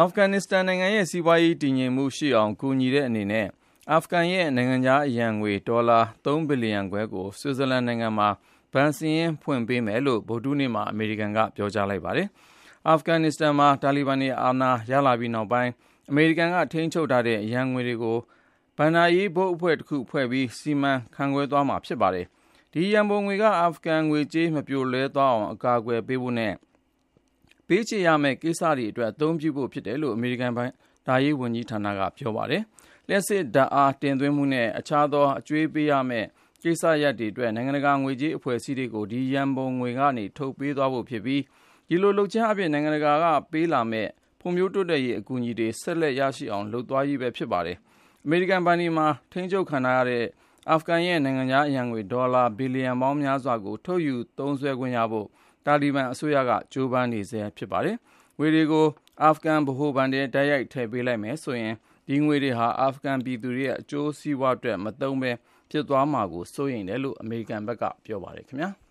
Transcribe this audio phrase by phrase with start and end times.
[0.00, 3.46] အာဖဂန်နစ္စတန်နိုင်ငံရဲ့ စီးပွားရေး တည်ငြိမ်မှုရှိအောင် ကူညီတဲ့အနေနဲ့
[3.90, 8.28] အာဖဂန်ရဲ့ နိုင်ငံခြားအရန်ငွေ ဒေါ်လာ3ဘီလီယံခွဲကို ဆွစ်ဇာလန်နိုင်ငံမှာ
[8.72, 12.28] ဘဏ်စာရင်းဖွင့်ပေးမယ်လို့ ဗုဒ္ဓဟူးနေ့မှာ အမေရိကန်က ပြောကြားလိုက်ပါတယ်။
[12.88, 15.70] အာဖဂန်နစ္စတန်မှာ တာလီဘန်တွေ အာဏာရလာပြီးနောက်ပိုင်း
[16.10, 18.18] အမေရိကန်က ထိန်းချုပ်ထားတဲ့ အရန်ငွေတွေကို
[18.78, 22.26] ဘဏ္ဍာရေးဘုတ်အဖွဲ့တစ်ခုဖွဲ့ပြီး စီမံခန့်ခွဲသွားမှာ ဖြစ်ပါတယ်။
[22.72, 26.54] ဒီရန်ပုံငွေက အာဖဂန်ငွေကြေး မပြိုလဲသွားအောင် အကာအကွယ်ပေးဖို့နဲ့
[27.68, 32.62] ပေးချေရမယ့် ကိစ္စတွေအတွက် အသုံးပြုဖို့ဖြစ်တယ်လို့ အမေရိကန် ဘဏ္ဍာရေးဝန်ကြီးဌာနက ပြောပါတယ်။
[33.08, 36.26] လျှပ်စစ်ဓာတ်အားတင်သွင်းမှုနဲ့ အခြားသော အကျွေးပေးရမယ့်
[36.62, 41.42] ကိစ္စရပ်တွေအတွက် နိုင်ငံတကာ ငွေကြေးအဖွဲ့အစည်းတွေကို ဒီရန်ပုံငွေကနေ ထုတ်ပေးသွားဖို့ဖြစ်ပြီး
[41.88, 47.76] ဒီလိုလုပ်ခြင်းအပြင်နိုင်ငံတကာကပေးလာမယ့် ဖွံ့ဖြိုးတိုးတက်ရေး အကူအညီတွေ ဆက်လက်ရရှိအောင် လုပ်သွားရေးပဲ ဖြစ်ပါတယ်။
[48.24, 50.24] အမေရိကန်ဘဏ်တွေမှာ ထိန်းချုပ်ခံထားရတဲ့
[50.70, 55.26] အာဖဂန်ရဲ့ နိုင်ငံခြားအရန်ငွေ ဒေါ်လာ ဘီလီယံပေါင်းများစွာကို ထုတ်ယူသုံးစွဲခွင့်ရဖို့
[55.66, 57.96] တာလီဘန်အစိုးရကကြိုးပမ်းနေဆဲဖြစ်ပါတယ်။
[58.38, 58.86] ငွေတွေကို
[59.22, 61.74] အာဖဂန်ဗဟိုဘဏ်ထဲတိုက်ရိုက်ထည့်ပေးလိုက်မယ်ဆိုရင်
[62.08, 65.32] ဒီငွေတွေဟာအာဖဂန်ပြည်သူတွေရဲ့အကျိုးစီးပွားအတွက်မသုံးဘဲ
[65.70, 68.70] ဖြစ်သွားမှာကိုစိုးရိမ်တယ်လို့အမေရိကန်ဘက်ကပြောပါတယ်ခင်ဗျာ။